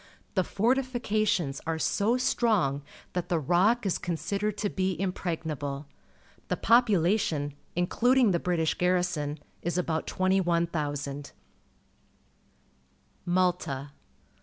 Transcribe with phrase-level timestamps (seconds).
[0.33, 2.81] The fortifications are so strong
[3.13, 5.85] that the Rock is considered to be impregnable.
[6.47, 11.33] The population, including the British garrison, is about 21,000.
[13.27, 13.91] Malta.